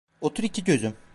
[0.21, 0.93] Otur iki gözüm.